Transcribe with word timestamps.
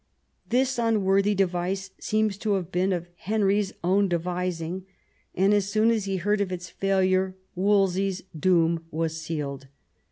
This 0.49 0.77
imworthy 0.79 1.35
device 1.35 1.91
seems 1.99 2.35
to 2.39 2.53
have 2.53 2.71
been 2.71 2.91
of 2.91 3.07
Henry's 3.17 3.71
own 3.83 4.07
devising; 4.07 4.87
and 5.35 5.53
as 5.53 5.69
soon 5.69 5.91
as 5.91 6.05
he 6.05 6.15
heard 6.17 6.41
of 6.41 6.51
its 6.51 6.69
failure 6.71 7.35
Wolsey's 7.53 8.23
doom 8.35 8.83
was 8.89 9.21
sealed. 9.21 9.67